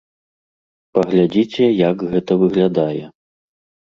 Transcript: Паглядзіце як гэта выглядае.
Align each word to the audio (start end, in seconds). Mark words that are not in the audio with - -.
Паглядзіце 0.97 1.65
як 1.89 2.05
гэта 2.13 2.31
выглядае. 2.45 3.03